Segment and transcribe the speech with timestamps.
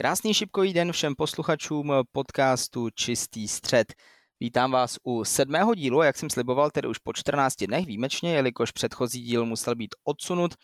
[0.00, 3.94] Krásný šipkový den všem posluchačům podcastu Čistý střed.
[4.40, 8.70] Vítám vás u sedmého dílu, jak jsem sliboval, tedy už po 14 dnech výjimečně, jelikož
[8.70, 10.54] předchozí díl musel být odsunut.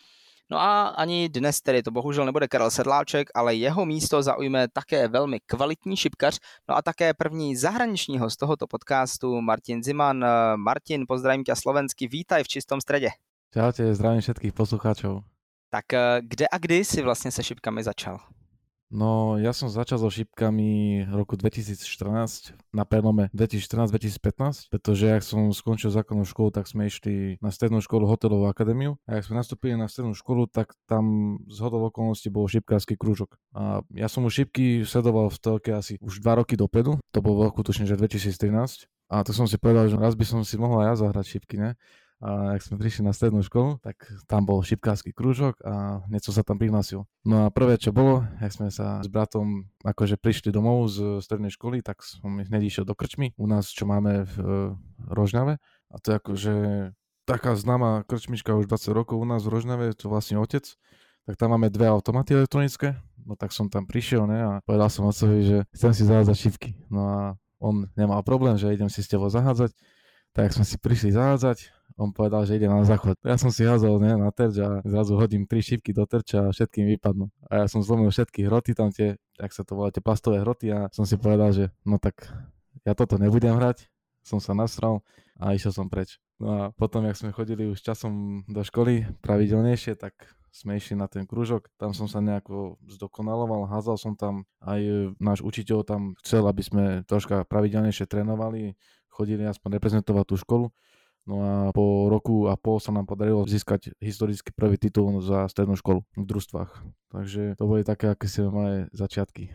[0.51, 5.07] No a ani dnes tedy to bohužel nebude Karel Sedláček, ale jeho místo zaujme také
[5.07, 10.25] velmi kvalitní šipkař, no a také první zahraničního z tohoto podcastu Martin Ziman.
[10.55, 13.09] Martin, pozdravím tě slovensky, vítaj v čistom stredě.
[13.53, 15.23] Čaute, zdravím všetkých poslucháčov.
[15.69, 15.85] Tak
[16.21, 18.19] kde a kdy si vlastně se šipkami začal?
[18.87, 25.91] No, ja som začal so šipkami roku 2014, na prelome 2014-2015, pretože ak som skončil
[25.91, 29.91] základnú školu, tak sme išli na strednú školu hotelovú akadémiu a ak sme nastúpili na
[29.91, 33.35] strednú školu, tak tam z hodov okolností bol šipkársky krúžok.
[33.51, 37.35] A ja som už šipky sledoval v telke asi už dva roky dopredu, to bol
[37.35, 38.87] v roku tuším, že 2013.
[39.11, 41.55] A to som si povedal, že raz by som si mohol aj ja zahrať šipky,
[41.59, 41.75] ne?
[42.17, 46.41] A ak sme prišli na strednú školu, tak tam bol šipkársky krúžok a niečo sa
[46.41, 47.05] tam prihlásil.
[47.21, 51.53] No a prvé, čo bolo, ak sme sa s bratom akože prišli domov z strednej
[51.53, 54.45] školy, tak som hneď išiel do krčmy u nás, čo máme v e,
[55.13, 55.61] Rožňave.
[55.93, 56.55] A to je akože
[57.29, 60.65] taká známa krčmička už 20 rokov u nás v Rožňave, to vlastne otec.
[61.29, 62.97] Tak tam máme dve automaty elektronické,
[63.29, 66.69] no tak som tam prišiel ne, a povedal som otcovi, že chcem si zahádzať šipky.
[66.89, 67.19] No a
[67.61, 69.69] on nemal problém, že idem si s tebou zahádzať.
[70.33, 73.17] Tak sme si prišli zahádzať, on povedal, že ide na záchod.
[73.25, 76.53] Ja som si házal ne, na terč a zrazu hodím tri šipky do terča a
[76.53, 77.33] všetkým vypadnú.
[77.49, 80.69] A ja som zlomil všetky hroty tam tie, ak sa to volá, tie plastové hroty
[80.69, 82.29] a som si povedal, že no tak
[82.85, 83.89] ja toto nebudem hrať.
[84.21, 85.01] Som sa nasral
[85.41, 86.21] a išiel som preč.
[86.37, 90.13] No a potom, jak sme chodili už časom do školy pravidelnejšie, tak
[90.53, 95.45] sme išli na ten krúžok, tam som sa nejako zdokonaloval, házal som tam, aj náš
[95.45, 98.73] učiteľ tam chcel, aby sme troška pravidelnejšie trénovali,
[99.09, 100.65] chodili aspoň reprezentovať tú školu,
[101.27, 105.75] No a po roku a pol sa nám podarilo získať historicky prvý titul za strednú
[105.75, 106.71] školu v družstvách.
[107.11, 109.51] Takže to boli také akési moje začiatky.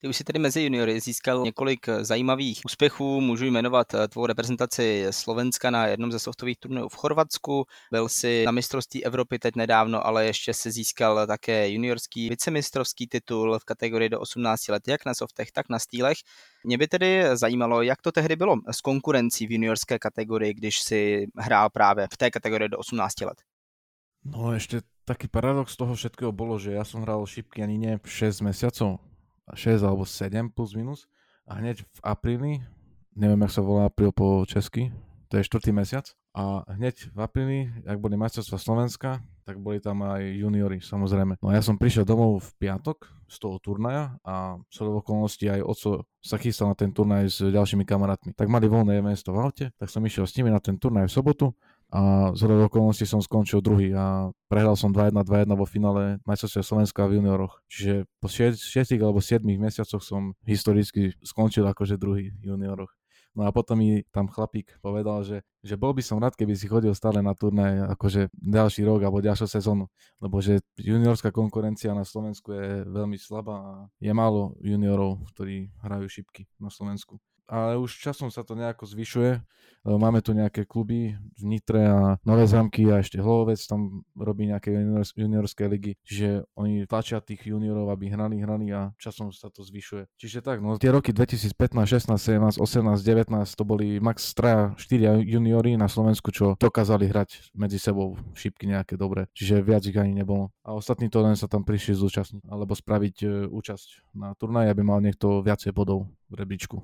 [0.00, 3.20] Ty už si tedy mezi juniory získal několik zajímavých úspěchů.
[3.20, 7.66] Můžu jmenovat eh, tvou reprezentaci Slovenska na jednom ze softových turnajů v Chorvatsku.
[7.92, 13.58] Byl si na mistrovství Evropy teď nedávno, ale ještě se získal také juniorský vicemistrovský titul
[13.58, 16.18] v kategorii do 18 let, jak na softech, tak na stýlech.
[16.64, 21.26] Mě by tedy zajímalo, jak to tehdy bylo s konkurencí v juniorské kategorii, když si
[21.38, 23.38] hrál právě v té kategorii do 18 let.
[24.26, 28.42] No ešte taký paradox toho všetkého bolo, že ja som hral šipky ani nie 6
[28.42, 28.98] mesiacov
[29.54, 31.06] 6 alebo 7 plus minus
[31.46, 32.52] a hneď v apríli,
[33.14, 34.90] neviem, jak sa volá apríl po česky,
[35.30, 40.02] to je štvrtý mesiac a hneď v apríli, ak boli majstrovstvá Slovenska, tak boli tam
[40.02, 41.38] aj juniori, samozrejme.
[41.38, 45.62] No a ja som prišiel domov v piatok z toho turnaja a z okolností aj
[45.62, 48.34] oco sa chystal na ten turnaj s ďalšími kamarátmi.
[48.34, 51.14] Tak mali voľné miesto v aute, tak som išiel s nimi na ten turnaj v
[51.14, 51.46] sobotu
[51.96, 52.02] a
[52.36, 57.24] z okolností som skončil druhý a prehral som 2-1, 2-1 vo finále majstrovstiev Slovenska v
[57.24, 57.64] junioroch.
[57.72, 58.60] Čiže po 6
[59.00, 62.92] alebo 7 mesiacoch som historicky skončil akože druhý v junioroch.
[63.36, 66.68] No a potom mi tam chlapík povedal, že, že bol by som rád, keby si
[66.68, 69.92] chodil stále na turné akože ďalší rok alebo ďalšiu sezónu,
[70.24, 76.08] lebo že juniorská konkurencia na Slovensku je veľmi slabá a je málo juniorov, ktorí hrajú
[76.08, 79.42] šipky na Slovensku ale už časom sa to nejako zvyšuje.
[79.86, 84.74] Máme tu nejaké kluby v Nitre a Nové zámky a ešte Hlovec tam robí nejaké
[84.74, 89.62] junior, juniorské ligy, čiže oni tlačia tých juniorov, aby hrali, hrali a časom sa to
[89.62, 90.10] zvyšuje.
[90.18, 91.54] Čiže tak, no tie roky 2015,
[91.86, 97.54] 16, 17, 18, 19 to boli max 3, 4 juniori na Slovensku, čo dokázali hrať
[97.54, 100.50] medzi sebou šipky nejaké dobré, čiže viac ich ani nebolo.
[100.66, 104.82] A ostatní to len sa tam prišli zúčastniť alebo spraviť e, účasť na turnaji, aby
[104.82, 106.82] mal niekto viacej bodov v rebríčku.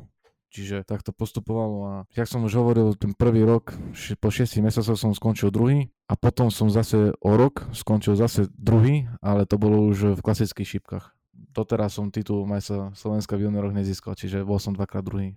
[0.52, 3.72] Čiže tak to postupovalo a jak som už hovoril, ten prvý rok,
[4.20, 9.08] po 6 mesiacoch som skončil druhý a potom som zase o rok skončil zase druhý,
[9.24, 11.16] ale to bolo už v klasických šípkach.
[11.32, 15.32] Doteraz som titul majstra Slovenska v junioroch nezískal, čiže bol som dvakrát druhý.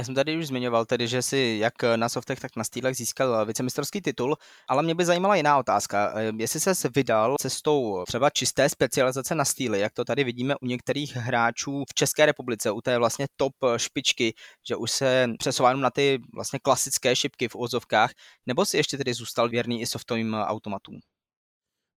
[0.00, 3.46] Já jsem tady už zmiňoval tedy, že si jak na softech, tak na stýlech získal
[3.46, 4.36] vicemistrovský titul,
[4.68, 6.12] ale mě by zajímala jiná otázka.
[6.16, 10.66] Eh, jestli se vydal cestou třeba čisté specializace na stýly, jak to tady vidíme u
[10.66, 14.34] některých hráčů v České republice, u té vlastně top špičky,
[14.68, 18.10] že už se přesouvá na ty vlastně klasické šipky v úzovkách,
[18.46, 21.00] nebo si ještě tedy zůstal věrný i softovým automatům?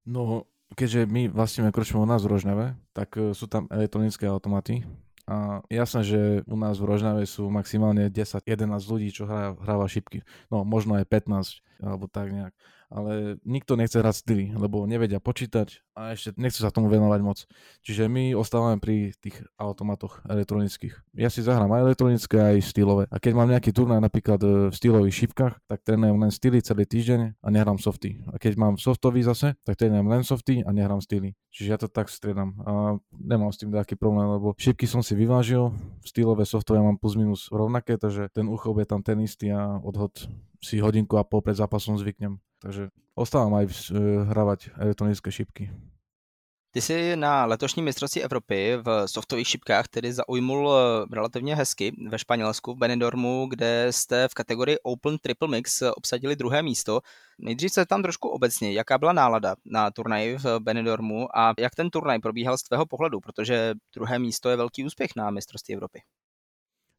[0.06, 0.44] No,
[0.76, 4.84] keďže my vlastníme kročíme u nás v Rožňave, tak eh, sú tam elektronické automaty,
[5.24, 6.20] a jasné, že
[6.52, 10.28] u nás v Rožnave sú maximálne 10-11 ľudí, čo hrá, hráva šipky.
[10.52, 12.54] No, možno aj 15, alebo tak nejak.
[12.92, 17.38] ale nikto nechce hrať styly, lebo nevedia počítať a ešte nechcú sa tomu venovať moc.
[17.86, 20.94] Čiže my ostávame pri tých automatoch elektronických.
[21.14, 23.06] Ja si zahrám aj elektronické, aj stylové.
[23.14, 26.90] A keď mám nejaký turnaj napríklad e, v stylových šipkách, tak trénujem len styly celý
[26.90, 28.26] týždeň a nehrám softy.
[28.34, 31.38] A keď mám softový zase, tak trénujem len softy a nehrám styly.
[31.54, 35.14] Čiže ja to tak striedam a nemám s tým taký problém, lebo šipky som si
[35.14, 35.70] vyvážil,
[36.02, 40.26] stylové softové mám plus minus rovnaké, takže ten uchop je tam ten istý a odhod
[40.58, 42.42] si hodinku a pol pred zápasom zvyknem.
[42.64, 45.70] Takže ostávam aj uh, hravať elektronické šipky.
[46.74, 52.20] Ty jsi na letošním mistrovství Evropy v softových šipkách tedy zaujmul eh, relativně hezky ve
[52.20, 57.02] Španělsku v Benidormu, kde jste v kategorii Open Triple Mix obsadili druhé místo.
[57.40, 61.90] Nejdřív se tam trošku obecně, jaká byla nálada na turnaji v Benidormu a jak ten
[61.90, 66.00] turnaj probíhal z tvého pohledu, protože druhé místo je velký úspěch na mistrovství Evropy.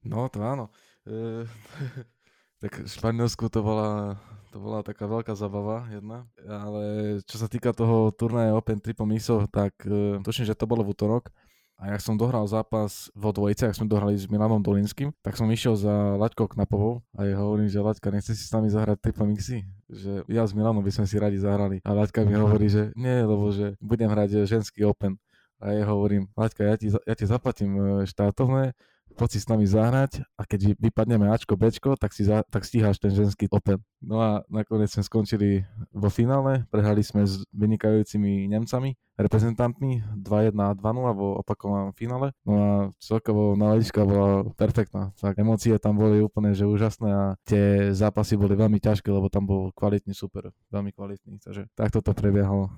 [0.04, 0.68] No to áno.
[1.08, 1.48] E,
[2.60, 4.20] tak v Španielsku to bola,
[4.54, 9.50] to bola taká veľká zabava jedna, ale čo sa týka toho turnaja Open Triple Mixov,
[9.50, 11.34] tak e, tuším, že to bolo v útorok
[11.74, 15.50] a jak som dohral zápas vo dvojice, ak sme dohrali s Milanom Dolinským, tak som
[15.50, 19.26] išiel za Laďkou Knapovou a ja hovorím, že Laďka, nechce si s nami zahrať triple
[19.26, 19.66] mixy?
[19.90, 21.82] Že ja s Milanom by sme si radi zahrali.
[21.82, 25.18] A Laďka mi hovorí, že nie, lebo že budem hrať ženský Open.
[25.58, 28.70] A ja hovorím, Laďka, ja ti, ja ti zaplatím e, štátovné,
[29.14, 32.98] poď si s nami zahrať a keď vypadneme Ačko, Bčko, tak, si za, tak stíhaš
[32.98, 33.80] ten ženský Open.
[34.02, 35.64] No a nakoniec sme skončili
[35.94, 42.34] vo finále, prehrali sme s vynikajúcimi Nemcami, reprezentantmi 2-1 a 2-0 vo opakovanom finále.
[42.42, 45.14] No a celkovo náladička bola perfektná.
[45.16, 49.46] Tak emócie tam boli úplne že úžasné a tie zápasy boli veľmi ťažké, lebo tam
[49.46, 51.38] bol kvalitný super, veľmi kvalitný.
[51.40, 52.74] Takže takto to prebiehalo.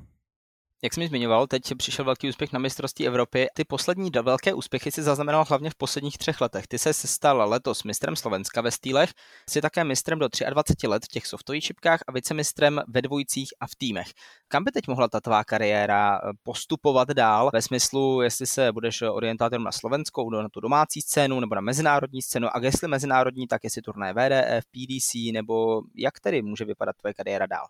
[0.82, 3.46] Jak jsi mi zmiňoval, teď přišel velký úspěch na mistrovství Evropy.
[3.54, 6.66] Ty poslední velké úspěchy si zaznamenal hlavně v posledních třech letech.
[6.66, 9.10] Ty se stal letos mistrem Slovenska ve stýlech,
[9.50, 13.66] jsi také mistrem do 23 let v těch softových šipkách a vicemistrem ve dvojicích a
[13.66, 14.06] v týmech.
[14.48, 19.02] Kam by teď mohla ta tvá kariéra eh, postupovat dál ve smyslu, jestli se budeš
[19.02, 23.64] orientátorem na slovenskou, na tu domácí scénu nebo na mezinárodní scénu a jestli mezinárodní, tak
[23.64, 27.66] jestli turné VDF, PDC nebo jak tedy může vypadat tvoje kariéra dál?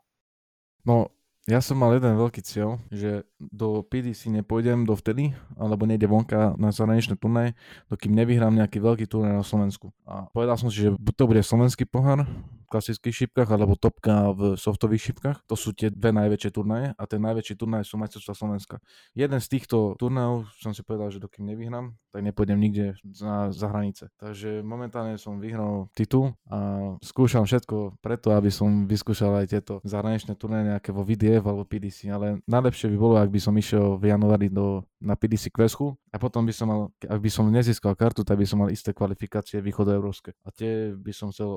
[0.86, 1.06] No,
[1.46, 6.74] ja som mal jeden veľký cieľ, že do PDC nepôjdem dovtedy, alebo nejde vonka na
[6.74, 7.54] zahraničné turnaje,
[7.86, 9.94] dokým nevyhrám nejaký veľký turnaj na Slovensku.
[10.02, 12.26] A povedal som si, že to bude slovenský pohár,
[12.66, 15.46] klasických šipkách alebo topka v softových šipkách.
[15.46, 18.76] To sú tie dve najväčšie turnaje a ten najväčší turnaj sú majstrovstvá Slovenska.
[19.14, 23.68] Jeden z týchto turnajov som si povedal, že dokým nevyhrám, tak nepôjdem nikde za, za
[23.68, 24.08] hranice.
[24.16, 30.32] Takže momentálne som vyhral titul a skúšam všetko preto, aby som vyskúšal aj tieto zahraničné
[30.40, 34.16] turnaje nejaké vo VDF alebo PDC, ale najlepšie by bolo, ak by som išiel v
[34.16, 38.24] januári do, na PDC Queschu a potom by som mal, ak by som nezískal kartu,
[38.24, 40.32] tak by som mal isté kvalifikácie východoeurópske.
[40.40, 41.52] A tie by som chcel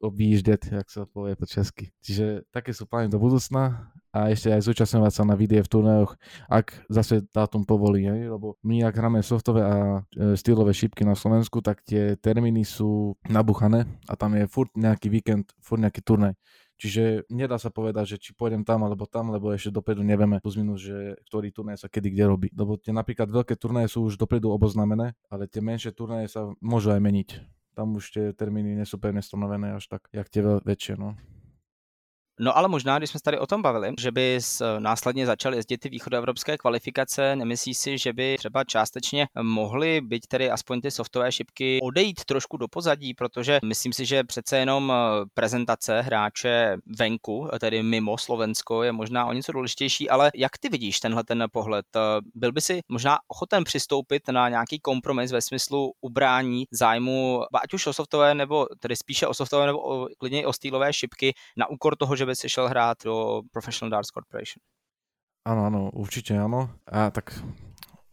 [0.00, 1.92] objíždať jak sa povie po česky.
[2.00, 6.16] Čiže také sú plány do budúcna a ešte aj zúčastňovať sa na vidie v turnajoch,
[6.48, 11.62] ak zase dátum povolí, lebo my ak hráme softové a e, stylové šipky na Slovensku,
[11.64, 16.34] tak tie termíny sú nabuchané a tam je furt nejaký víkend, furt nejaký turnaj.
[16.78, 20.54] Čiže nedá sa povedať, že či pôjdem tam alebo tam, lebo ešte dopredu nevieme plus
[20.54, 22.48] minus, že ktorý turnaj sa kedy kde robí.
[22.54, 26.94] Lebo tie napríklad veľké turnaje sú už dopredu oboznamené, ale tie menšie turnaje sa môžu
[26.94, 27.30] aj meniť
[27.78, 31.14] tam už tie termíny nie sú pevne stanovené až tak, jak tie väčšie, no.
[32.40, 34.38] No ale možná, když jsme tady o tom bavili, že by
[34.78, 40.50] následně začaly jezdit ty východoevropské kvalifikace, nemyslíš si, že by třeba částečně mohly být tedy
[40.50, 45.24] aspoň ty softové šipky odejít trošku do pozadí, protože myslím si, že přece jenom eh,
[45.34, 51.00] prezentace hráče venku, tedy mimo Slovensko, je možná o něco důležitější, ale jak ty vidíš
[51.00, 51.86] tenhle ten pohled?
[51.96, 52.00] Eh,
[52.34, 57.86] byl by si možná ochoten přistoupit na nějaký kompromis ve smyslu ubrání zájmu, ať už
[57.86, 61.96] o softové, nebo tedy spíše o softové, nebo o, klidně o stýlové šipky na úkor
[61.96, 64.60] toho, že by si šel hrát do Professional Darts Corporation.
[65.48, 66.68] Áno, áno, určite áno.
[66.84, 67.32] A tak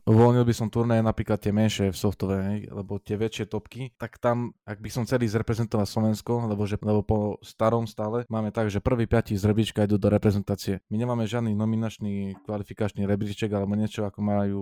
[0.05, 4.53] uvoľnil by som turnaje napríklad tie menšie v softové, lebo tie väčšie topky, tak tam,
[4.63, 8.79] ak by som celý zreprezentoval Slovensko, lebo, že, lebo po starom stále máme tak, že
[8.79, 10.79] prvý piati z rebríčka idú do reprezentácie.
[10.93, 14.59] My nemáme žiadny nominačný kvalifikačný rebríček alebo niečo ako majú,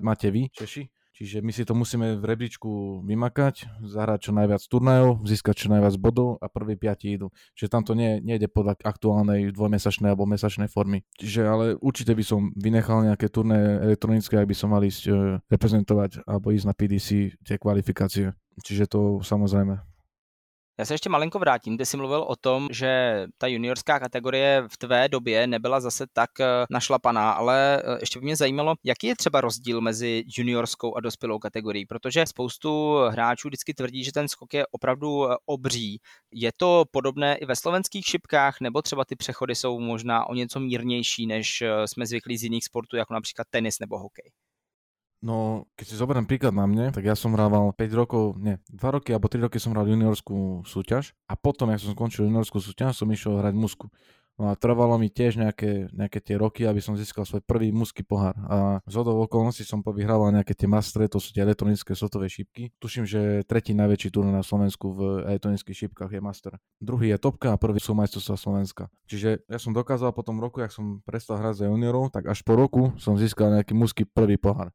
[0.00, 5.24] máte vy, Češi, Čiže my si to musíme v rebríčku vymakať, zahrať čo najviac turnajov,
[5.24, 7.32] získať čo najviac bodov a prvý piati idú.
[7.56, 11.08] Čiže tam to nie, nejde podľa aktuálnej dvojmesačnej alebo mesačnej formy.
[11.16, 15.40] Čiže ale určite by som vynechal nejaké turné elektronické, ak by som mal ísť e,
[15.48, 17.08] reprezentovať alebo ísť na PDC
[17.40, 18.36] tie kvalifikácie.
[18.60, 19.95] Čiže to samozrejme.
[20.78, 24.76] Já se ještě malinko vrátím, ty jsi mluvil o tom, že ta juniorská kategorie v
[24.76, 29.16] tvé době nebyla zase tak eh, našlapaná, ale eh, ještě by mě zajímalo, jaký je
[29.16, 34.54] třeba rozdíl mezi juniorskou a dospělou kategorií, protože spoustu hráčů vždycky tvrdí, že ten skok
[34.54, 36.00] je opravdu eh, obří.
[36.32, 40.60] Je to podobné i ve slovenských šipkách, nebo třeba ty přechody jsou možná o něco
[40.60, 44.30] mírnější, než jsme zvyklí z jiných sportů, jako například tenis nebo hokej?
[45.24, 48.96] No, keď si zoberiem príklad na mne, tak ja som hrával 5 rokov, nie, 2
[49.00, 52.94] roky alebo 3 roky som hral juniorskú súťaž a potom, jak som skončil juniorskú súťaž,
[52.94, 53.88] som išiel hrať musku.
[54.36, 58.04] No a trvalo mi tiež nejaké, nejaké tie roky, aby som získal svoj prvý muský
[58.04, 58.36] pohár.
[58.44, 62.68] A z hodou okolností som povyhrával nejaké tie mastre, to sú tie elektronické sotové šipky.
[62.76, 66.52] Tuším, že tretí najväčší turnaj na Slovensku v elektronických šipkách je master.
[66.76, 68.92] Druhý je topka a prvý sú majstrovstvá Slovenska.
[69.08, 72.44] Čiže ja som dokázal po tom roku, jak som prestal hrať za juniorov, tak až
[72.44, 74.68] po roku som získal nejaký muský prvý pohár.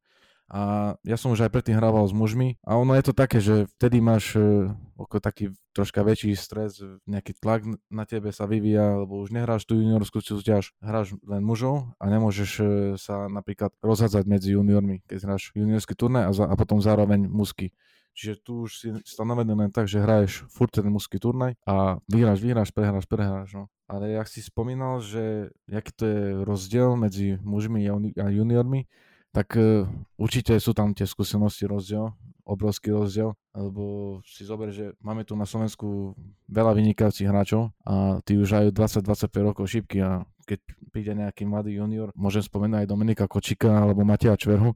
[0.52, 3.64] A ja som už aj predtým hrával s mužmi a ono je to také, že
[3.80, 4.68] vtedy máš uh,
[5.16, 6.76] taký troška väčší stres,
[7.08, 11.88] nejaký tlak na tebe sa vyvíja, lebo už nehráš tú juniorskú súťaž, hráš len mužov
[11.96, 12.66] a nemôžeš uh,
[13.00, 17.72] sa napríklad rozhádzať medzi juniormi, keď hráš juniorský turnaj a, za, a potom zároveň musky.
[18.12, 22.44] Čiže tu už si stanovený len tak, že hraješ furt ten muský turnaj a vyhráš,
[22.44, 23.56] vyhráš, prehráš, prehráš.
[23.56, 23.64] No.
[23.88, 27.88] Ale jak si spomínal, že aký to je rozdiel medzi mužmi
[28.20, 28.84] a juniormi,
[29.32, 29.88] tak uh,
[30.20, 32.12] určite sú tam tie skúsenosti rozdiel,
[32.44, 36.12] obrovský rozdiel, lebo si zober, že máme tu na Slovensku
[36.50, 40.58] veľa vynikajúcich hráčov a tí už majú 20-25 rokov šipky a keď
[40.90, 44.74] príde nejaký mladý junior, môžem spomenúť aj Dominika Kočika alebo Mateja Čverhu,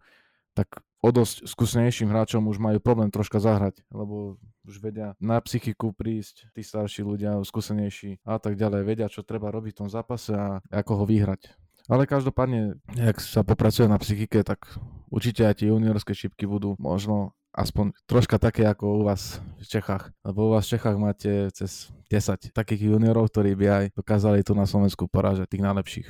[0.55, 5.93] tak o dosť skúsenejším hráčom už majú problém troška zahrať, lebo už vedia na psychiku
[5.93, 10.33] prísť, tí starší ľudia, skúsenejší a tak ďalej, vedia, čo treba robiť v tom zápase
[10.33, 11.66] a ako ho vyhrať.
[11.87, 14.67] Ale každopádne, ak sa popracuje na psychike, tak
[15.07, 20.13] určite aj tie juniorské šipky budú možno aspoň troška také ako u vás v Čechách.
[20.27, 24.53] Lebo u vás v Čechách máte cez 10 takých juniorov, ktorí by aj dokázali tu
[24.53, 26.09] na Slovensku porážať tých najlepších.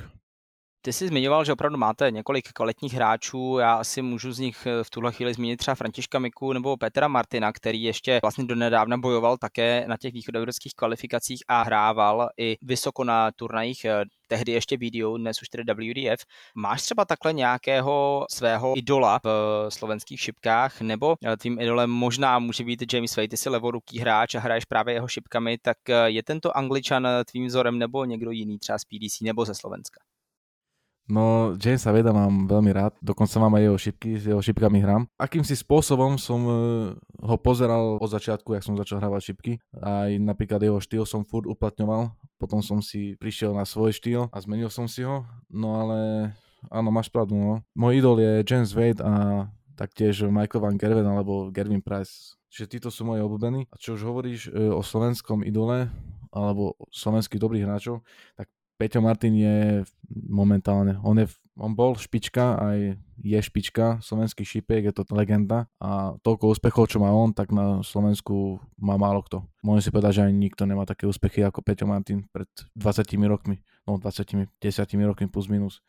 [0.87, 3.57] Ty jsi zmiňoval, že opravdu máte několik kvalitních hráčů.
[3.57, 7.07] Já asi můžu z nich eh, v tuhle chvíli zmínit třeba Františka Miku nebo Petra
[7.07, 13.03] Martina, který ještě vlastně donedávna bojoval také na těch východoevropských kvalifikacích a hrával i vysoko
[13.03, 16.25] na turnajích eh, tehdy ještě BDO, dnes už tedy WDF.
[16.55, 22.63] Máš třeba takhle nějakého svého idola v slovenských šipkách, nebo eh, tvým idolem možná může
[22.63, 26.57] být James Wade, ty jsi levoruký hráč a hraješ právě jeho šipkami, tak je tento
[26.57, 29.99] Angličan tvým vzorem nebo někdo jiný třeba z PDC nebo ze Slovenska?
[31.07, 35.07] No, Jamesa Veda mám veľmi rád, dokonca mám aj jeho šipky, s jeho šipkami hrám.
[35.15, 36.53] Akýmsi spôsobom som e,
[36.99, 39.51] ho pozeral od začiatku, jak som začal hrávať šipky.
[39.79, 44.37] Aj napríklad jeho štýl som furt uplatňoval, potom som si prišiel na svoj štýl a
[44.43, 45.23] zmenil som si ho.
[45.47, 45.97] No ale
[46.67, 47.63] áno, máš pravdu, no.
[47.71, 49.47] Môj idol je James Wade a
[49.79, 52.35] taktiež Michael Van Gerven alebo Gervin Price.
[52.51, 53.71] Čiže títo sú moji obľúbení.
[53.71, 55.87] A čo už hovoríš e, o slovenskom idole,
[56.31, 58.03] alebo slovenských dobrých hráčov,
[58.35, 59.57] tak Peťo Martin je
[60.13, 61.25] momentálne, on, je,
[61.57, 62.77] on bol špička, aj
[63.17, 67.81] je špička slovenských šipiek, je to legenda a toľko úspechov, čo má on, tak na
[67.81, 69.41] Slovensku má málo kto.
[69.65, 73.57] Môžem si povedať, že ani nikto nemá také úspechy ako Peťo Martin pred 20 rokmi,
[73.89, 75.81] no 20, 10 rokmi plus minus.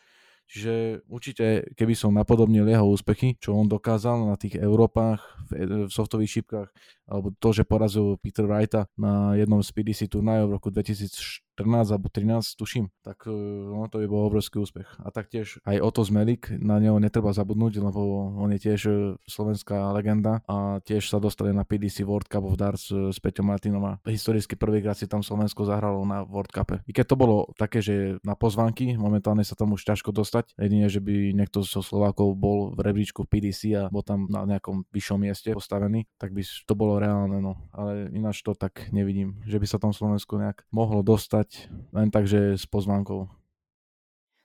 [0.49, 5.93] Čiže určite, keby som napodobnil jeho úspechy, čo on dokázal na tých Európach, v, v
[5.93, 6.69] softových šipkách,
[7.05, 11.91] alebo to, že porazil Peter Wrighta na jednom z PDC turnajov v roku 2004, 14
[11.91, 14.87] alebo 13, tuším, tak e, no, to by bol obrovský úspech.
[15.03, 18.93] A taktiež aj Oto Zmelik, na neho netreba zabudnúť, lebo on je tiež e,
[19.27, 23.51] slovenská legenda a tiež sa dostali na PDC World Cup of Darts e, s Peťom
[23.51, 26.87] Martinom a historicky prvýkrát si tam Slovensko zahralo na World Cupe.
[26.87, 30.87] I keď to bolo také, že na pozvanky, momentálne sa tam už ťažko dostať, jedine,
[30.87, 35.19] že by niekto zo Slovákov bol v rebríčku PDC a bol tam na nejakom vyššom
[35.19, 37.59] mieste postavený, tak by to bolo reálne, no.
[37.75, 42.11] Ale ináč to tak nevidím, že by sa tam Slovensko nejak mohlo dostať hrať len
[42.11, 43.29] tak, že s pozvánkou.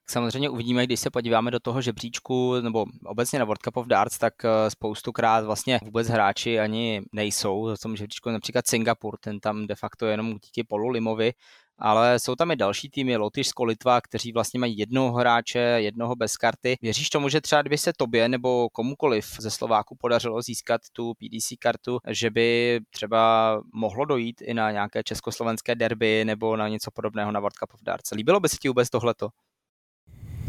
[0.09, 4.17] Samozřejmě uvidíme, když se podíváme do toho žebříčku nebo obecně na World Cup of Darts,
[4.17, 7.75] tak eh, spoustukrát vlastně vůbec hráči ani nejsou.
[7.75, 11.31] V tom žebříčku například Singapur, ten tam de facto jenom díky Polu Limovi
[11.79, 16.37] ale jsou tam i další týmy, Lotyšsko, Litva, kteří vlastně mají jednoho hráče, jednoho bez
[16.37, 16.77] karty.
[16.81, 21.53] Věříš tomu, že třeba kdyby se tobě nebo komukoliv ze Slováku podařilo získat tu PDC
[21.59, 27.31] kartu, že by třeba mohlo dojít i na nějaké československé derby nebo na něco podobného
[27.31, 28.11] na World Cup of Darts?
[28.11, 29.29] Líbilo by se ti vůbec tohleto?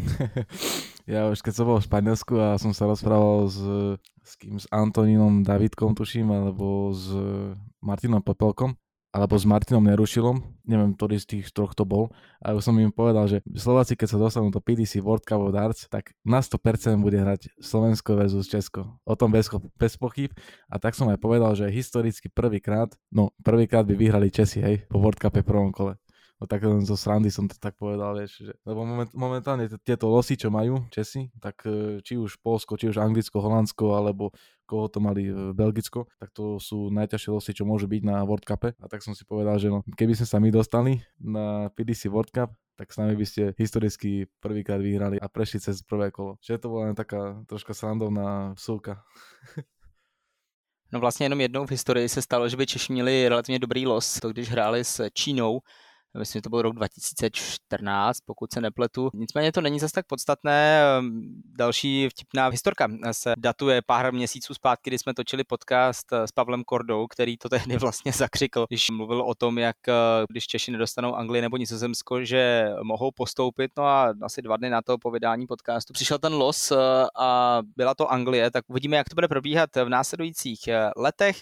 [1.10, 3.58] ja už keď som bol v Španielsku a som sa rozprával s,
[4.22, 7.10] s kým, s Antonínom Davidkom, tuším, alebo s
[7.82, 8.76] Martinom Popelkom,
[9.14, 12.10] alebo s Martinom Nerušilom, neviem, ktorý z tých troch to bol,
[12.42, 15.54] a už som im povedal, že Slováci, keď sa dostanú do PDC World Cup of
[15.54, 18.98] Darts, tak na 100% bude hrať Slovensko versus Česko.
[19.06, 19.46] O tom bez,
[19.78, 20.34] bez pochyb.
[20.66, 24.98] A tak som aj povedal, že historicky prvýkrát, no prvýkrát by vyhrali Česi, hej, po
[24.98, 25.94] World Cupe prvom kole.
[26.42, 30.10] No tak len zo srandy som to tak povedal, vieš, že, lebo moment, momentálne tieto
[30.10, 34.34] losy, čo majú Česi, tak e, či už Polsko, či už Anglicko, Holandsko, alebo
[34.66, 38.44] koho to mali v Belgicko, tak to sú najťažšie losy, čo môžu byť na World
[38.44, 38.74] Cupe.
[38.80, 42.32] A tak som si povedal, že no, keby sme sa my dostali na PDC World
[42.32, 46.42] Cup, tak s nami by ste historicky prvýkrát vyhrali a prešli cez prvé kolo.
[46.42, 49.04] Čiže to bola len taká troška srandovná vsúka.
[50.92, 54.20] No vlastně jenom jednou v historii se stalo, že by Češi měli relativně dobrý los,
[54.20, 55.60] to když hráli s Čínou
[56.18, 59.10] myslím, že to byl rok 2014, pokud se nepletu.
[59.14, 60.82] Nicméně to není zas tak podstatné.
[60.98, 66.64] Ehm, další vtipná historka se datuje pár měsíců zpátky, kdy jsme točili podcast s Pavlem
[66.64, 69.92] Kordou, který to tehdy vlastně zakřikl, když mluvil o tom, jak eh,
[70.28, 73.70] když Češi nedostanou Anglii nebo Nizozemsko, že mohou postoupit.
[73.76, 76.76] No a asi dva dny na to po vydání podcastu přišel ten los eh,
[77.18, 81.36] a byla to Anglie, tak uvidíme, jak to bude probíhat v následujících eh, letech.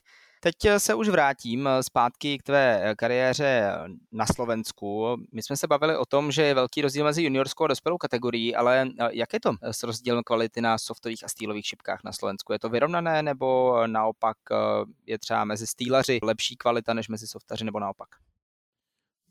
[0.44, 3.72] Teď eh, se už vrátím eh, zpátky k tvé eh, kariéře
[4.12, 5.16] na Slovensku.
[5.32, 8.56] My jsme se bavili o tom, že je velký rozdíl mezi juniorskou a dospělou kategorií,
[8.56, 12.52] ale jak je to s rozdílem kvality na softových a stýlových šipkách na Slovensku?
[12.52, 14.36] Je to vyrovnané nebo naopak
[15.06, 18.08] je třeba mezi stýlaři lepší kvalita než mezi softaři nebo naopak?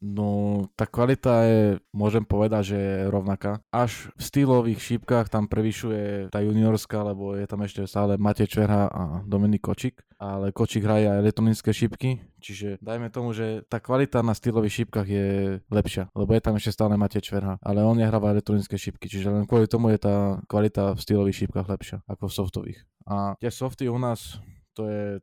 [0.02, 3.62] No, tá kvalita je, môžem povedať, že je rovnaká.
[3.70, 8.90] Až v stylových šípkach tam prevyšuje tá juniorská, lebo je tam ešte stále Matej Čverha
[8.90, 10.02] a Dominik Kočik.
[10.18, 15.06] Ale Kočik hraje aj elektronické šípky, čiže dajme tomu, že tá kvalita na stylových šípkach
[15.06, 17.62] je lepšia, lebo je tam ešte stále Matej Čverha.
[17.62, 21.70] Ale on nehráva elektronické šípky, čiže len kvôli tomu je tá kvalita v stylových šípkach
[21.70, 22.80] lepšia ako v softových.
[23.06, 24.42] A tie softy u nás
[24.74, 25.20] to je,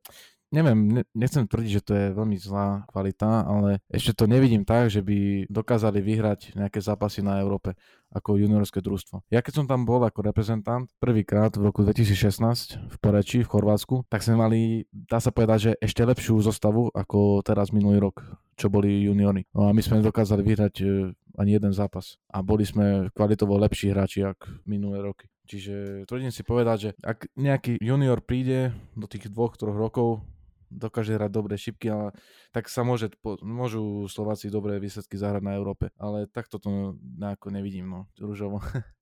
[0.48, 5.04] neviem, nechcem tvrdiť, že to je veľmi zlá kvalita, ale ešte to nevidím tak, že
[5.04, 7.76] by dokázali vyhrať nejaké zápasy na Európe
[8.08, 9.28] ako juniorské družstvo.
[9.28, 14.08] Ja keď som tam bol ako reprezentant prvýkrát v roku 2016 v Poreči v Chorvátsku,
[14.08, 18.24] tak sme mali, dá sa povedať, že ešte lepšiu zostavu ako teraz minulý rok,
[18.56, 19.44] čo boli juniori.
[19.52, 22.16] No a my sme dokázali vyhrať e, ani jeden zápas.
[22.32, 25.28] A boli sme kvalitovo lepší hráči ako minulé roky.
[25.48, 30.20] Čiže tvrdím si povedať, že ak nejaký junior príde do tých dvoch, troch rokov
[30.70, 32.06] dokáže hrať dobré šipky, ale
[32.52, 37.88] tak sa môže, môžu Slováci dobré výsledky zahrať na Európe, ale takto to nejako nevidím,
[37.88, 38.60] no, rúžovo.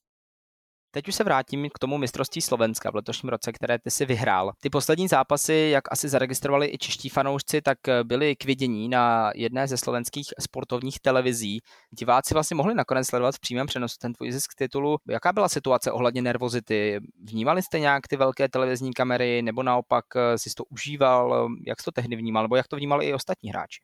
[0.96, 4.52] Teď už se vrátím k tomu mistrovství Slovenska v letošním roce, které ty si vyhrál.
[4.60, 9.68] Ty poslední zápasy, jak asi zaregistrovali i čeští fanoušci, tak byly k vidění na jedné
[9.68, 11.60] ze slovenských sportovních televizí.
[11.98, 14.96] Diváci vlastně mohli nakonec sledovat v přímém přenosu ten tvůj zisk titulu.
[15.08, 17.00] Jaká byla situace ohledně nervozity?
[17.24, 20.04] Vnímali jste nějak ty velké televizní kamery, nebo naopak
[20.36, 21.48] si to užíval?
[21.66, 23.80] Jak jsi to tehdy vnímal, nebo jak to vnímali i ostatní hráči?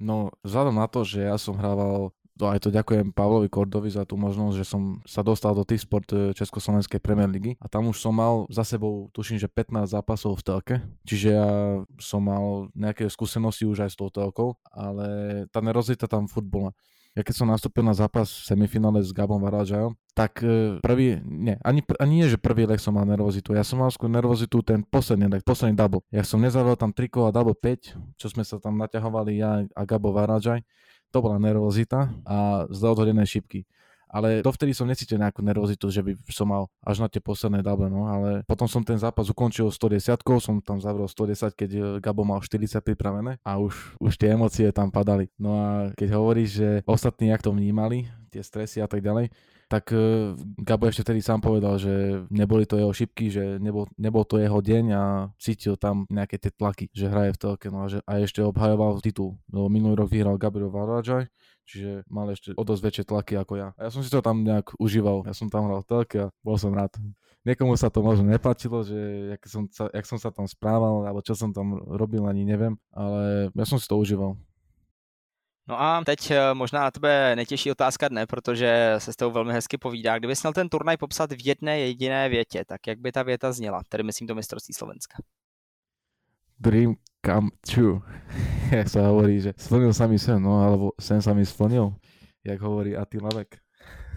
[0.00, 2.16] No, vzhľadom na to, že ja som hrával
[2.48, 6.08] aj to ďakujem Pavlovi Kordovi za tú možnosť, že som sa dostal do tých sport
[6.14, 10.38] e, Československej Premier Ligy a tam už som mal za sebou, tuším, že 15 zápasov
[10.38, 11.50] v telke, čiže ja
[11.98, 16.72] som mal nejaké skúsenosti už aj s tou telkou, ale tá nerozita tam futbola.
[17.18, 21.58] Ja keď som nastúpil na zápas v semifinále s Gabom Varadžajom, tak e, prvý, nie,
[21.66, 24.86] ani, ani nie, že prvý lek som mal nervozitu, ja som mal skôr nervozitu ten
[24.86, 26.06] posledný lek, posledný double.
[26.14, 29.82] Ja som nezavrel tam triko a double 5, čo sme sa tam naťahovali ja a
[29.82, 30.62] Gabo Varadžaj
[31.10, 33.66] to bola nervozita a zle odhodené šipky.
[34.10, 37.86] Ale dovtedy som necítil nejakú nervozitu, že by som mal až na tie posledné double,
[37.86, 42.26] no, ale potom som ten zápas ukončil 110, som tam zavrel 110, keď eh, Gabo
[42.26, 45.30] mal 40 pripravené a už, už tie emócie tam padali.
[45.38, 49.30] No a keď hovoríš, že ostatní jak to vnímali, tie stresy a tak ďalej,
[49.70, 54.26] tak e, Gabo ešte tedy sám povedal, že neboli to jeho šipky, že nebol, nebol
[54.26, 55.04] to jeho deň a
[55.38, 58.98] cítil tam nejaké tie tlaky, že hraje v telke no a, že, a ešte obhajoval
[58.98, 59.38] titul.
[59.46, 61.30] No, minulý rok vyhral Gabriel Varadžaj,
[61.70, 63.68] čiže mal ešte o dosť väčšie tlaky ako ja.
[63.78, 66.58] A ja som si to tam nejak užíval, ja som tam hral telke a bol
[66.58, 66.98] som rád.
[67.46, 68.98] Niekomu sa to možno nepáčilo, že
[69.38, 72.74] jak som, sa, jak som sa tam správal, alebo čo som tam robil, ani neviem,
[72.90, 74.34] ale ja som si to užíval.
[75.68, 79.52] No a teď eh, možná na tebe netěžší otázka dne, protože se s tou velmi
[79.52, 80.18] hezky povídá.
[80.18, 83.82] Kdyby měl ten turnaj popsat v jedné jediné větě, tak jak by ta věta zněla?
[83.88, 85.22] Tedy myslím to mistrovství Slovenska.
[86.60, 86.94] Dream
[87.26, 88.00] come true.
[88.70, 91.90] Jak sa hovorí, že splnil sa mi sen, no alebo sen sa splnil,
[92.46, 93.58] jak hovorí Attila Vek.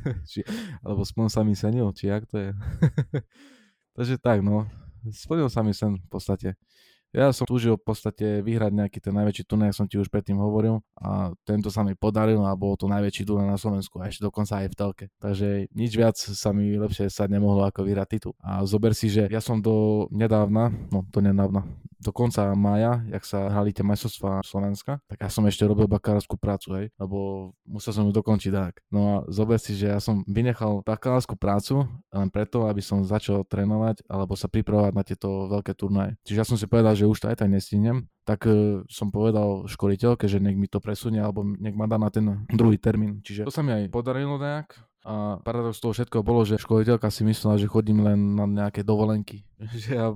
[0.30, 0.44] či,
[0.84, 2.52] alebo splnil sa mi či jak to je.
[3.98, 4.68] Takže tak, no.
[5.10, 6.54] Splnil sa mi sen v podstate.
[7.14, 10.82] Ja som túžil v podstate vyhrať nejaký ten najväčší turnaj, som ti už predtým hovoril
[10.98, 14.66] a tento sa mi podaril a bol to najväčší turnaj na Slovensku a ešte dokonca
[14.66, 15.06] aj v telke.
[15.22, 18.34] Takže nič viac sa mi lepšie sa nemohlo ako vyhrať titul.
[18.42, 21.62] A zober si, že ja som do nedávna, no do nedávna,
[22.04, 26.36] do konca mája, jak sa hrali tie majstrovstvá Slovenska, tak ja som ešte robil bakalárskú
[26.36, 28.84] prácu, hej, lebo musel som ju dokončiť tak.
[28.92, 33.48] No a zober si, že ja som vynechal bakalárskú prácu len preto, aby som začal
[33.48, 36.20] trénovať alebo sa pripravovať na tieto veľké turnaje.
[36.28, 39.68] Čiže ja som si povedal, že už to aj tak nestínem, tak uh, som povedal
[39.72, 43.24] školiteľke, že nech mi to presunie alebo nech ma dá na ten druhý termín.
[43.24, 47.28] Čiže to sa mi aj podarilo nejak, a paradox toho všetko bolo, že školiteľka si
[47.28, 49.44] myslela, že chodím len na nejaké dovolenky.
[49.84, 50.16] že ja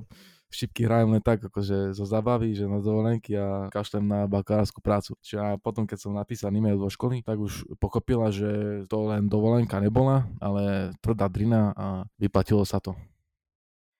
[0.51, 5.13] šipky hrajem len tak, akože zo zabavy, že na dovolenky a kašlem na bakalárskú prácu.
[5.19, 9.27] Čiže a potom, keď som napísal e-mail do školy, tak už pochopila, že to len
[9.27, 12.95] dovolenka nebola, ale tvrdá drina a vyplatilo sa to.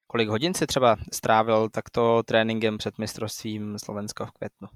[0.07, 4.67] Kolik hodin si třeba strávil takto tréninkem před mistrovstvím Slovenska v květnu?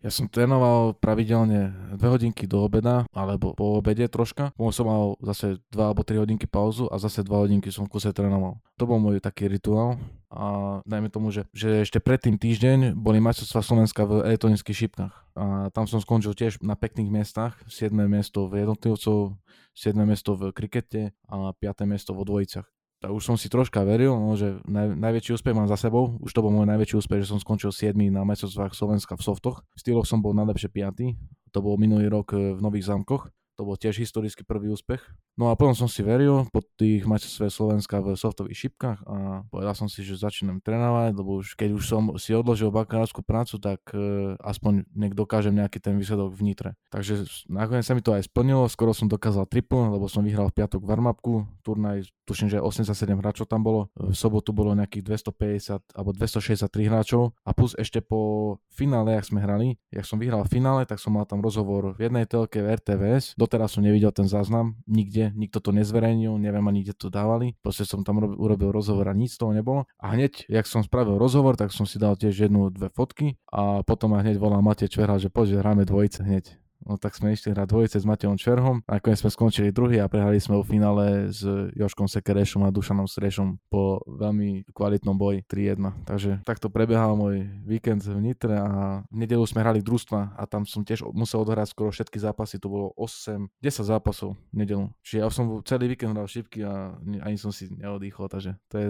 [0.00, 4.48] Ja som trénoval pravidelne dve hodinky do obeda, alebo po obede troška.
[4.56, 7.92] Potom som mal zase 2 alebo 3 hodinky pauzu a zase 2 hodinky som v
[7.92, 8.56] kuse trénoval.
[8.80, 10.00] To bol môj taký rituál.
[10.32, 15.14] A dajme tomu, že, že ešte predtým týždeň boli majstrovstvá Slovenska v elektronických šipkách.
[15.36, 17.60] A tam som skončil tiež na pekných miestach.
[17.68, 17.92] 7.
[18.08, 19.36] miesto v jednotlivcov,
[19.76, 20.00] 7.
[20.08, 21.84] miesto v krikete a 5.
[21.84, 22.64] miesto vo dvojicach
[23.00, 26.20] tak už som si troška veril, no, že naj, najväčší úspech mám za sebou.
[26.20, 29.64] Už to bol môj najväčší úspech, že som skončil 7 na majstrovstvách Slovenska v softoch.
[29.72, 31.56] V styloch som bol najlepšie 5.
[31.56, 33.32] To bol minulý rok eh, v Nových zámkoch.
[33.60, 35.04] To bol tiež historický prvý úspech.
[35.36, 39.76] No a potom som si veril po tých majstrovstvách Slovenska v softových šipkách a povedal
[39.76, 43.84] som si, že začínam trénovať, lebo už keď už som si odložil bakalárskú prácu, tak
[43.92, 46.70] uh, aspoň nech dokážem nejaký ten výsledok v Nitre.
[46.88, 50.56] Takže nakoniec sa mi to aj splnilo, skoro som dokázal triple, lebo som vyhral v
[50.56, 56.16] piatok warmupku, turnaj, tuším, že 87 hráčov tam bolo, v sobotu bolo nejakých 250 alebo
[56.16, 60.88] 263 hráčov a plus ešte po finále, jak sme hrali, jak som vyhral v finále,
[60.88, 64.30] tak som mal tam rozhovor v jednej telke v RTVS, do doteraz som nevidel ten
[64.30, 67.58] záznam, nikde, nikto to nezverejnil, neviem ani kde to dávali.
[67.66, 69.90] Proste som tam urobil rozhovor a nič z toho nebolo.
[69.98, 73.82] A hneď, jak som spravil rozhovor, tak som si dal tiež jednu, dve fotky a
[73.82, 76.54] potom ma hneď volal Matej Čverha, že poď, že hráme dvojice hneď.
[76.86, 78.80] No tak sme išli hrať dvojice s Matejom Čverhom.
[78.88, 81.44] Nakoniec sme skončili druhý a prehrali sme o finále s
[81.76, 86.08] Joškom Sekerešom a Dušanom Srešom po veľmi kvalitnom boji 3-1.
[86.08, 90.64] Takže takto prebiehal môj víkend v Nitre a v nedelu sme hrali družstva a tam
[90.64, 92.56] som tiež musel odohrať skoro všetky zápasy.
[92.60, 94.88] To bolo 8, 10 zápasov v nedelu.
[95.04, 98.88] Čiže ja som celý víkend hral šipky a ani som si neodýchol, takže to je...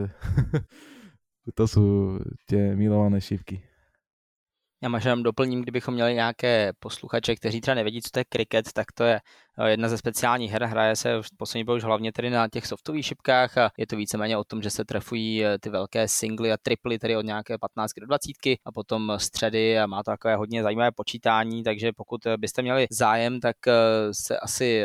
[1.58, 1.84] to sú
[2.46, 3.69] tie milované šipky.
[4.82, 8.92] Já možná doplním, kdybychom měli nějaké posluchače, kteří třeba nevědí, co to je kriket, tak
[8.92, 9.20] to je
[9.66, 13.06] jedna ze speciálních her, hraje se v poslední době už hlavně tedy na těch softových
[13.06, 16.56] šipkách a je to víceméně o tom, že se trefují eh, ty velké singly a
[16.62, 18.30] triply, tedy od nějaké 15 do 20
[18.64, 22.86] a potom středy a má to takové hodně zajímavé počítání, takže pokud eh, byste měli
[22.90, 23.56] zájem, tak
[24.12, 24.84] se asi,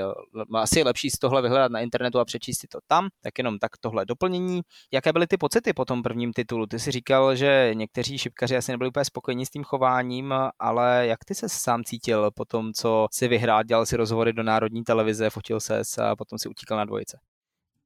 [0.56, 3.60] asi je lepší z tohle vyhledat na internetu a přečíst si to tam, tak jenom
[3.60, 4.62] tak tohle doplnění.
[4.94, 6.66] Jaké byly ty pocity po tom prvním titulu?
[6.66, 11.26] Ty si říkal, že někteří šipkaři asi nebyli úplně spokojení s tím chováním, ale jak
[11.26, 14.84] ty se sám cítil po tom, co si vyhrál, dělal si rozhovory do národní národní
[14.84, 17.20] televize, fotil se a potom si utíkal na dvojice.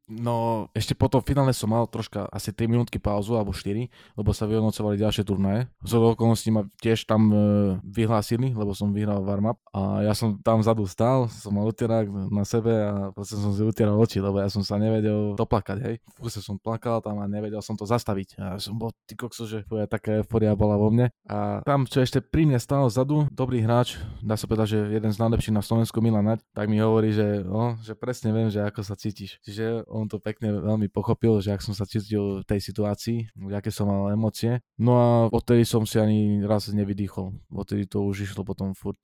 [0.09, 3.85] No, ešte po tom finále som mal troška asi 3 minútky pauzu, alebo 4,
[4.17, 5.69] lebo sa vyhodnocovali ďalšie turnaje.
[5.85, 7.37] Z okolností ma tiež tam e,
[7.85, 12.41] vyhlásili, lebo som vyhral warm-up a ja som tam vzadu stál, som mal utierák na
[12.41, 15.95] sebe a proste som si utieral oči, lebo ja som sa nevedel doplakať, hej.
[16.17, 18.41] Kuse som plakal tam a nevedel som to zastaviť.
[18.41, 21.13] A ja som bol, ty kokso, že taká euforia bola vo mne.
[21.29, 25.13] A tam, čo ešte pri mne stál vzadu, dobrý hráč, dá sa povedať, že jeden
[25.13, 28.85] z najlepších na Slovensku, Milan tak mi hovorí, že, no, že presne viem, že ako
[28.85, 29.41] sa cítiš.
[29.41, 33.69] Čiže on to pekne veľmi pochopil, že ak som sa cítil v tej situácii, aké
[33.69, 34.63] som mal emócie.
[34.79, 37.35] No a odtedy som si ani raz nevydýchol.
[37.51, 38.99] Odtedy to už išlo potom furt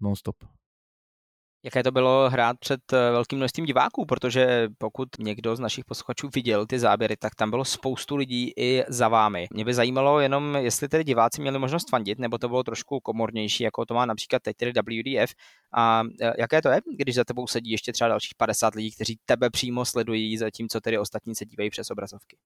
[0.00, 0.42] non-stop.
[1.64, 6.28] Jaké to bylo hrát před eh, velkým množstvím diváků, protože pokud někdo z našich posluchačů
[6.34, 9.46] viděl ty záběry, tak tam bylo spoustu lidí i za vámi.
[9.52, 13.64] Mě by zajímalo jenom, jestli tedy diváci měli možnost fandit, nebo to bylo trošku komornější,
[13.64, 15.34] jako to má například teď tedy WDF.
[15.74, 19.18] A eh, jaké to je, když za tebou sedí ještě třeba dalších 50 lidí, kteří
[19.24, 22.36] tebe přímo sledují, zatímco tedy ostatní se dívají přes obrazovky?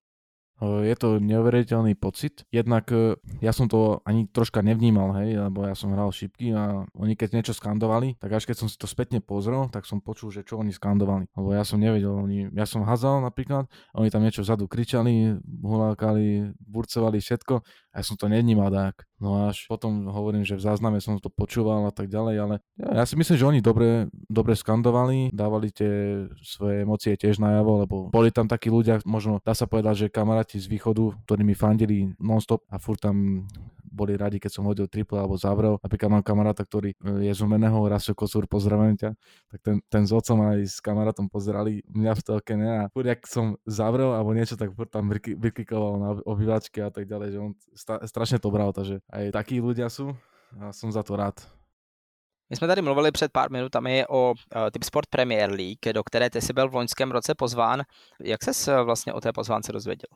[0.60, 2.46] Je to neuveriteľný pocit.
[2.54, 2.86] Jednak
[3.42, 7.34] ja som to ani troška nevnímal, hej, lebo ja som hral šipky a oni keď
[7.34, 10.62] niečo skandovali, tak až keď som si to spätne pozrel, tak som počul, že čo
[10.62, 11.26] oni skandovali.
[11.34, 16.54] Lebo ja som nevedel, oni, ja som hazal napríklad, oni tam niečo vzadu kričali, hulákali,
[16.62, 17.54] burcovali všetko
[17.92, 19.04] a ja som to nevnímal tak.
[19.20, 22.88] No až potom hovorím, že v zázname som to počúval a tak ďalej, ale ja,
[22.98, 27.96] ja si myslím, že oni dobre, dobre skandovali, dávali tie svoje emócie tiež najavo, lebo
[28.08, 32.16] boli tam takí ľudia, možno dá sa povedať, že kamaráti z východu, ktorí mi fandili
[32.16, 33.46] non-stop a furt tam
[33.92, 35.76] boli radi, keď som hodil triple alebo zavrel.
[35.84, 39.10] Napríklad mám kamaráta, ktorý e, je z umeného, Rasio Kocúr, pozdravujem ťa.
[39.52, 42.70] Tak ten, ten s otcom aj s kamarátom pozerali mňa v telke, ne?
[42.72, 47.04] A furt, jak som zavrel alebo niečo, tak furt tam vyklikoval na obývačky a tak
[47.04, 50.16] ďalej, že on sta, strašne to bral, takže aj takí ľudia sú
[50.56, 51.36] a som za to rád.
[52.50, 56.30] My jsme tady mluvili před pár minutami o uh, Typ Sport Premier League, do které
[56.30, 57.82] ty jsi byl v loňském roce pozván.
[58.20, 60.08] Jak ses uh, vlastně o té pozvánce dozvěděl?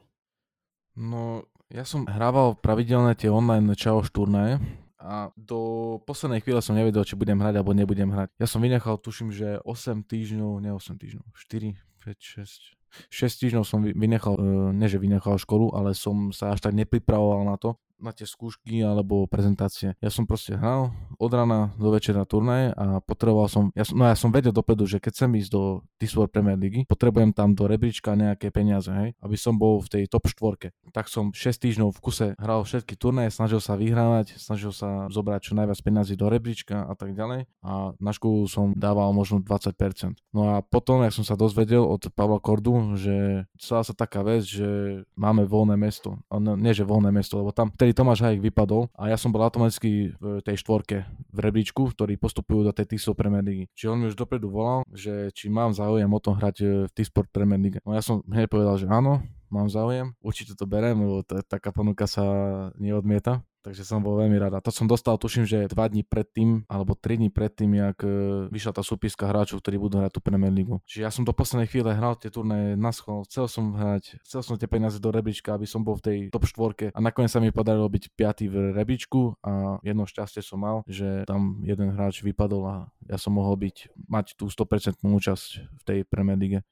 [0.96, 4.62] No, ja som hrával pravidelne tie online čaoš turnaje
[5.02, 8.34] a do poslednej chvíle som nevedel, či budem hrať alebo nebudem hrať.
[8.42, 13.64] Ja som vynechal, tuším, že 8 týždňov, ne 8 týždňov, 4, 5, 6, 6 týždňov
[13.66, 17.78] som vynechal, uh, ne že vynechal školu, ale som sa až tak nepripravoval na to
[18.00, 19.96] na tie skúšky alebo prezentácie.
[20.04, 24.04] Ja som proste hral od rana do večera turnaje a potreboval som, ja som, no
[24.04, 25.62] ja som vedel dopredu, že keď chcem ísť do
[26.00, 30.02] T-Sport Premier League, potrebujem tam do rebríčka nejaké peniaze, hej, aby som bol v tej
[30.12, 30.76] top štvorke.
[30.92, 35.40] Tak som 6 týždňov v kuse hral všetky turnaje, snažil sa vyhrávať, snažil sa zobrať
[35.50, 40.16] čo najviac peniazy do rebríčka a tak ďalej a na školu som dával možno 20%.
[40.36, 44.44] No a potom, ja som sa dozvedel od Pavla Kordu, že stala sa taká vec,
[44.44, 46.20] že máme voľné mesto.
[46.28, 49.46] No, nie, že voľné mesto, lebo tam vtedy Tomáš Hajek vypadol a ja som bol
[49.46, 53.70] automaticky v tej štvorke v rebríčku, ktorí postupujú do tej TISO Premier League.
[53.78, 56.90] Čiže on mi už dopredu volal, že či mám záujem o tom hrať e, v
[56.90, 57.78] T-Sport Premier League.
[57.86, 59.22] No ja som hneď povedal, že áno,
[59.54, 62.26] mám záujem, určite to berem, lebo t- taká ponuka sa
[62.74, 64.62] neodmieta takže som bol veľmi rád.
[64.62, 68.78] To som dostal, tuším, že 2 dní predtým, alebo 3 dní predtým, jak e, vyšla
[68.78, 70.70] tá súpiska hráčov, ktorí budú hrať tú Premier League.
[70.86, 74.46] Čiže ja som do poslednej chvíle hral tie turnaje na schol, chcel som hrať, chcel
[74.46, 77.42] som tie peniaze do rebríčka, aby som bol v tej top 4 a nakoniec sa
[77.42, 82.22] mi podarilo byť 5 v rebríčku a jedno šťastie som mal, že tam jeden hráč
[82.22, 82.76] vypadol a
[83.10, 86.62] ja som mohol byť, mať tú 100% účasť v tej Premier League.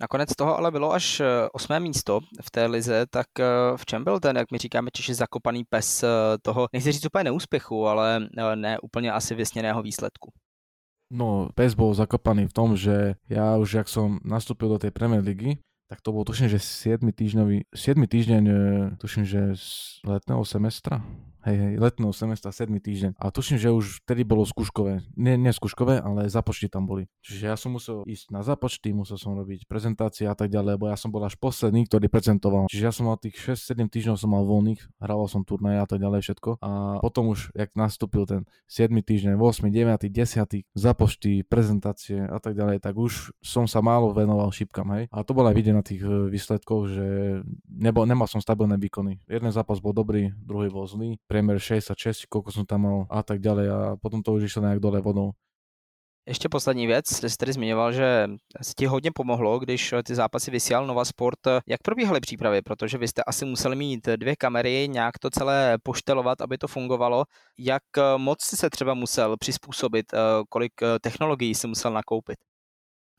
[0.00, 3.44] Nakonec toho ale bylo až eh, osmé místo v té lize, tak eh,
[3.76, 6.08] v čem byl ten, jak my říkáme Češi, zakopaný pes eh,
[6.42, 8.20] toho, nechci říct úplně neúspěchu, ale
[8.54, 10.32] ne úplně asi vysněného výsledku?
[11.12, 15.22] No, pes bol zakopaný v tom, že ja už, jak som nastúpil do tej Premier
[15.22, 18.42] Ligy, tak to bol tuším, že 7 týždňový, 7 týždeň,
[18.98, 21.06] tuším, že z letného semestra,
[21.46, 23.10] hej, hej, letného semestra, 7 týždeň.
[23.22, 25.06] A tuším, že už vtedy bolo skúškové.
[25.14, 27.06] Nie, nie skúškové, ale započty tam boli.
[27.22, 30.90] Čiže ja som musel ísť na započty, musel som robiť prezentácie a tak ďalej, lebo
[30.90, 32.66] ja som bol až posledný, ktorý prezentoval.
[32.66, 36.02] Čiže ja som mal tých 6-7 týždňov som mal voľných, hrával som turnaje a tak
[36.02, 36.50] ďalej všetko.
[36.58, 42.58] A potom už, jak nastúpil ten 7 týždeň, 8, 9, 10, započty, prezentácie a tak
[42.58, 45.04] ďalej, tak už som sa málo venoval šipkám, hej.
[45.14, 47.06] A to bolo aj vidieť na tých e, výsledkoch, že
[47.70, 49.22] nebol, nemal som stabilné výkony.
[49.30, 53.44] Jeden zápas bol dobrý, druhý bol zlý priemer 66, koľko som tam mal a tak
[53.44, 55.36] ďalej a potom to už išlo nejak dole vodou.
[56.28, 58.26] Ještě poslední věc, jsi tady zmiňoval, že
[58.76, 61.38] ti hodně pomohlo, když ty zápasy vysílal Nova Sport.
[61.68, 62.62] Jak probíhaly přípravy?
[62.62, 67.24] Protože vy jste asi museli mít dvě kamery, nějak to celé poštelovat, aby to fungovalo.
[67.58, 67.82] Jak
[68.16, 70.06] moc jsi se třeba musel přizpůsobit,
[70.48, 72.36] kolik technologií si musel nakoupit?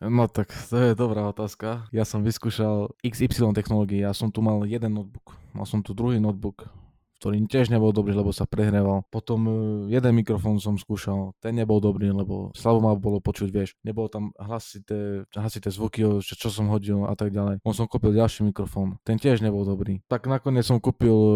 [0.09, 1.89] No tak to je dobrá otázka.
[1.89, 6.21] Ja som vyskúšal XY technológií, ja som tu mal jeden notebook, mal som tu druhý
[6.21, 6.69] notebook,
[7.17, 9.05] ktorý tiež nebol dobrý, lebo sa prehreval.
[9.09, 9.53] Potom e,
[9.91, 13.73] jeden mikrofón som skúšal, ten nebol dobrý, lebo slabo ma bolo počuť, vieš.
[13.81, 17.65] Nebolo tam hlasité, hlasité zvuky, čo, čo som hodil a tak ďalej.
[17.65, 19.99] On som kúpil ďalší mikrofón, ten tiež nebol dobrý.
[20.07, 21.35] Tak nakoniec som kúpil e,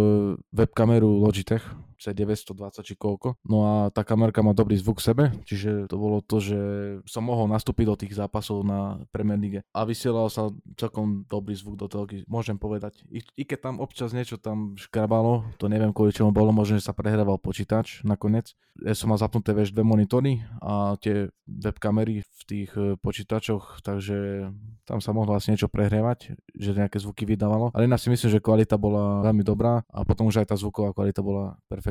[0.53, 1.65] webkameru Logitech,
[2.01, 3.37] C920 či koľko.
[3.45, 6.59] No a tá kamerka má dobrý zvuk v sebe, čiže to bolo to, že
[7.05, 9.61] som mohol nastúpiť do tých zápasov na Premier League.
[9.71, 13.05] A vysielal sa celkom dobrý zvuk do telky, môžem povedať.
[13.13, 16.89] I, I keď tam občas niečo tam škrabalo, to neviem kvôli čomu bolo, možno, že
[16.89, 18.57] sa prehrával počítač nakoniec.
[18.81, 24.47] Ja som mal zapnuté vieš dve monitory a tie webkamery v tých e, počítačoch, takže
[24.87, 27.75] tam sa mohlo asi niečo prehrievať, že nejaké zvuky vydávalo.
[27.75, 30.95] Ale ja si myslím, že kvalita bola veľmi dobrá a potom už aj tá zvuková
[30.95, 31.90] kvalita bola perfektná.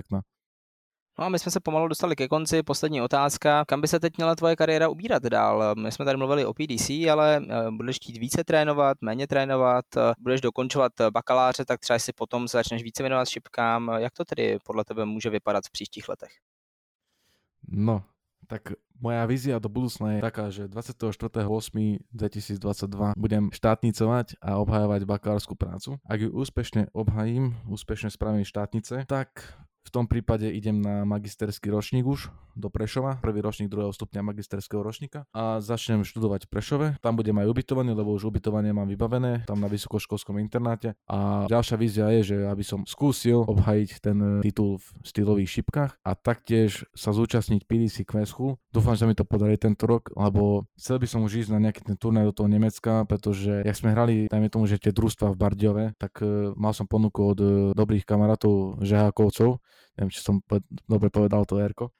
[1.20, 2.62] No a my jsme se pomalu dostali ke konci.
[2.62, 3.64] Poslední otázka.
[3.64, 5.74] Kam by se teď měla tvoje kariéra ubírat dál?
[5.74, 10.12] My jsme tady mluvili o PDC, ale eh, budeš chtít více trénovat, méně trénovat, eh,
[10.18, 13.90] budeš dokončovat bakaláře, tak třeba si potom začneš více věnovat šipkám.
[13.96, 16.30] Jak to tedy podle tebe může vypadat v příštích letech?
[17.68, 18.02] No,
[18.46, 18.62] tak
[19.00, 25.96] moja vízia do budúcna je taká, že 24.8.2022 budem štátnicovať a obhajovať bakalárskú prácu.
[26.02, 32.04] Ak ju úspešne obhajím, úspešne spravím štátnice, tak V tom prípade idem na magisterský ročník
[32.06, 36.86] už do Prešova, prvý ročník druhého stupňa magisterského ročníka a začnem študovať v Prešove.
[37.00, 40.92] Tam budem aj ubytovanie, lebo už ubytovanie mám vybavené, tam na vysokoškolskom internáte.
[41.08, 46.10] A ďalšia vízia je, že aby som skúsil obhajiť ten titul v stylových šipkách a
[46.12, 48.60] taktiež sa zúčastniť PDC Questu.
[48.70, 51.82] Dúfam, že mi to podarí tento rok, lebo chcel by som už ísť na nejaký
[51.82, 55.40] ten turnaj do toho Nemecka, pretože jak sme hrali, dajme tomu, že tie družstva v
[55.40, 59.58] Bardiove, tak uh, mal som ponuku od uh, dobrých kamarátov žehákovcov,
[59.98, 61.94] neviem, či som po- dobre povedal to Erko,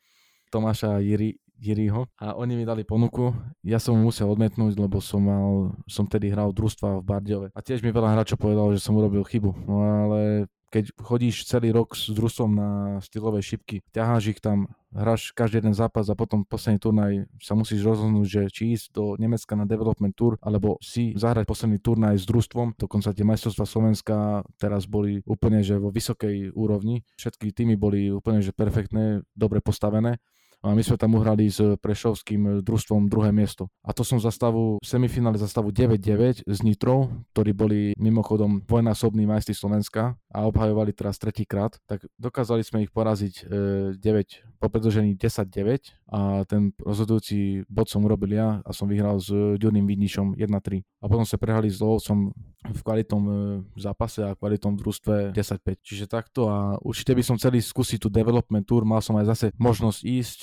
[0.50, 3.37] Tomáša Jiri, Jiriho a oni mi dali ponuku.
[3.61, 7.48] Ja som mu musel odmietnúť, lebo som mal, som tedy hral družstva v Bardiove.
[7.53, 9.68] A tiež mi veľa hráčov povedal, že som urobil chybu.
[9.68, 12.71] No ale keď chodíš celý rok s družstvom na
[13.03, 17.83] stylové šipky, ťaháš ich tam, hráš každý jeden zápas a potom posledný turnaj sa musíš
[17.83, 22.25] rozhodnúť, že či ísť do Nemecka na development tour, alebo si zahrať posledný turnaj s
[22.31, 22.79] družstvom.
[22.79, 24.17] Dokonca tie majstrovstvá Slovenska
[24.63, 27.03] teraz boli úplne že vo vysokej úrovni.
[27.19, 30.23] Všetky týmy boli úplne že perfektné, dobre postavené
[30.61, 33.73] a my sme tam uhrali s Prešovským družstvom druhé miesto.
[33.81, 39.25] A to som za stavu, semifinále za stavu 9-9 s Nitrou, ktorí boli mimochodom dvojnásobní
[39.25, 45.16] majstri Slovenska a obhajovali teraz tretíkrát, tak dokázali sme ich poraziť e, 9 po predlžení
[45.16, 50.85] 10-9 a ten rozhodujúci bod som urobil ja a som vyhral s Ďurným Vidničom 1-3.
[51.01, 53.33] A potom sa prehrali s Lovcom v kvalitom e,
[53.81, 55.81] zápase a kvalitom družstve 10-5.
[55.81, 59.46] Čiže takto a určite by som chcel skúsiť tú development tour, mal som aj zase
[59.57, 60.38] možnosť ísť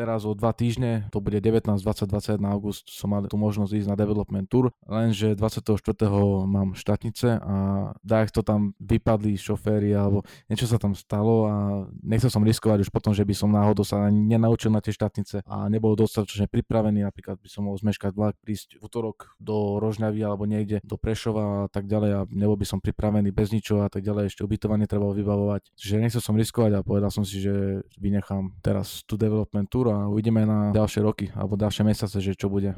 [0.00, 3.88] teraz o dva týždne, to bude 19, 20, 21 august, som mal tú možnosť ísť
[3.92, 5.76] na development tour, lenže 24.
[6.48, 7.56] mám štátnice a
[8.00, 11.54] dajak to tam vypadli šoféry alebo niečo sa tam stalo a
[12.00, 15.68] nechcel som riskovať už potom, že by som náhodou sa nenaučil na tie štátnice a
[15.68, 20.48] nebol dostatočne pripravený, napríklad by som mohol zmeškať vlak, prísť v útorok do Rožňavy alebo
[20.48, 24.00] niekde do Prešova a tak ďalej a nebol by som pripravený bez ničoho a tak
[24.00, 25.76] ďalej, ešte ubytovanie treba vybavovať.
[25.76, 30.08] Čiže nechcel som riskovať a povedal som si, že vynechám teraz tú development tour a
[30.08, 32.74] uvidíme na ďalšie roky alebo ďalšie mesiace, že čo bude.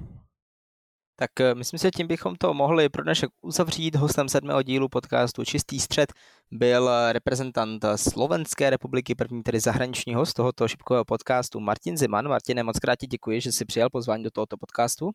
[1.16, 3.96] Tak eh, myslím si, že tím bychom to mohli pro dnešek uzavřít.
[3.96, 6.12] Hostem sedmého dílu podcastu Čistý střed
[6.50, 12.28] byl eh, reprezentant Slovenské republiky, první tedy zahraniční host tohoto šipkového podcastu Martin Ziman.
[12.28, 15.10] Martine, moc krát ti děkuji, že si přijal pozvání do tohoto podcastu.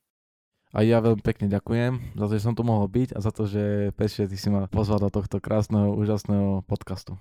[0.75, 3.47] A ja veľmi pekne ďakujem za to, že som tu mohol byť a za to,
[3.47, 7.15] že Peši, ty si ma pozval do tohto krásneho, úžasného podcastu.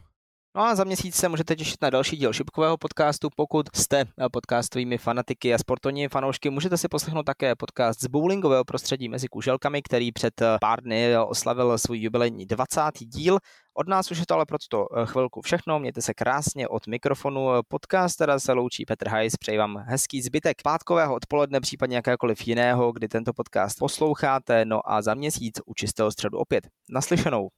[0.57, 3.29] No a za měsíc se můžete těšit na další díl šipkového podcastu.
[3.37, 9.09] Pokud jste podcastovými fanatiky a sportovními fanoušky, můžete si poslechnout také podcast z bowlingového prostředí
[9.09, 12.81] mezi kuželkami, který před pár dny oslavil svůj jubilejní 20.
[13.01, 13.39] díl.
[13.75, 15.79] Od nás už je to ale pro tuto chvilku všechno.
[15.79, 17.49] Mějte se krásně od mikrofonu.
[17.69, 19.37] Podcast teda se loučí Petr Hajs.
[19.37, 24.65] Přeji vám hezký zbytek pátkového odpoledne, případně jakékoliv jiného, kdy tento podcast posloucháte.
[24.65, 26.69] No a za měsíc u čistého středu opět.
[26.91, 27.49] Naslyšenou.